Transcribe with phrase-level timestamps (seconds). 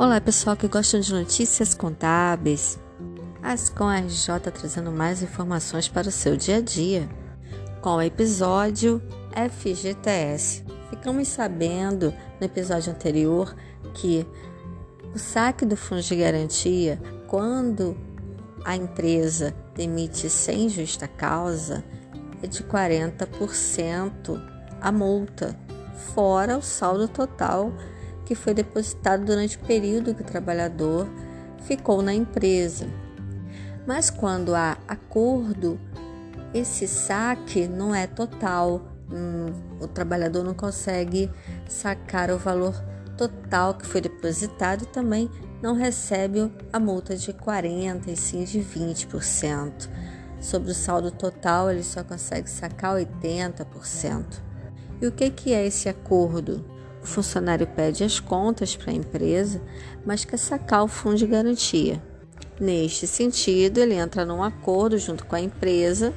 [0.00, 2.78] Olá, pessoal que gostam de notícias contábeis.
[3.42, 7.06] Ascom RJ trazendo mais informações para o seu dia a dia.
[7.82, 9.02] Com o episódio
[9.34, 10.64] FGTS.
[10.88, 13.54] Ficamos sabendo no episódio anterior
[13.92, 14.26] que
[15.14, 17.94] o saque do fundo de garantia, quando
[18.64, 21.84] a empresa demite sem justa causa,
[22.42, 24.42] é de 40%
[24.80, 25.54] a multa,
[26.14, 27.70] fora o saldo total
[28.30, 31.04] que foi depositado durante o período que o trabalhador
[31.64, 32.86] ficou na empresa.
[33.84, 35.80] Mas quando há acordo,
[36.54, 38.82] esse saque não é total.
[39.10, 39.46] Hum,
[39.80, 41.28] o trabalhador não consegue
[41.68, 42.72] sacar o valor
[43.16, 45.28] total que foi depositado e também
[45.60, 49.90] não recebe a multa de 40% e sim de 20%.
[50.40, 54.24] Sobre o saldo total, ele só consegue sacar 80%.
[55.02, 56.64] E o que, que é esse acordo?
[57.02, 59.60] O funcionário pede as contas para a empresa,
[60.04, 62.02] mas quer sacar o fundo de garantia.
[62.60, 66.12] Neste sentido, ele entra num acordo junto com a empresa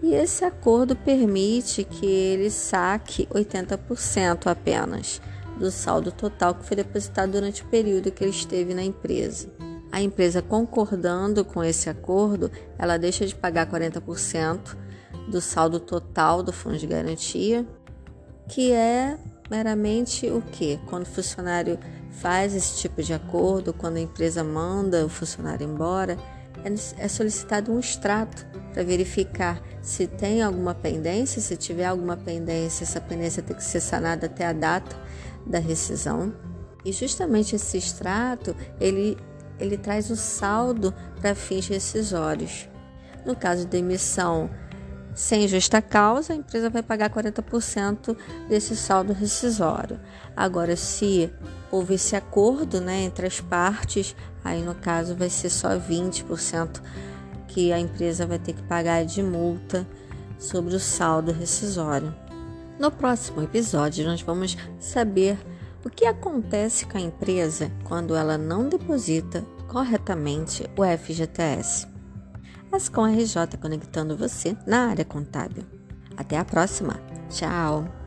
[0.00, 5.20] e esse acordo permite que ele saque 80% apenas
[5.58, 9.48] do saldo total que foi depositado durante o período que ele esteve na empresa.
[9.90, 14.76] A empresa concordando com esse acordo, ela deixa de pagar 40%
[15.28, 17.66] do saldo total do fundo de garantia,
[18.48, 19.18] que é
[19.50, 20.78] meramente o que?
[20.86, 21.78] Quando o funcionário
[22.10, 26.16] faz esse tipo de acordo, quando a empresa manda o funcionário embora,
[26.64, 32.84] é, é solicitado um extrato para verificar se tem alguma pendência, se tiver alguma pendência,
[32.84, 34.96] essa pendência tem que ser sanada até a data
[35.46, 36.34] da rescisão.
[36.84, 39.16] E justamente esse extrato, ele,
[39.58, 42.68] ele traz o saldo para fins rescisórios.
[43.24, 44.50] No caso de emissão
[45.18, 48.16] sem justa causa, a empresa vai pagar 40%
[48.48, 49.98] desse saldo rescisório.
[50.36, 51.28] Agora, se
[51.72, 56.80] houve esse acordo né, entre as partes, aí no caso vai ser só 20%
[57.48, 59.84] que a empresa vai ter que pagar de multa
[60.38, 62.14] sobre o saldo rescisório.
[62.78, 65.36] No próximo episódio, nós vamos saber
[65.84, 71.97] o que acontece com a empresa quando ela não deposita corretamente o FGTS.
[72.70, 75.64] Ascom RJ conectando você na área contábil.
[76.16, 77.00] Até a próxima.
[77.30, 77.97] Tchau!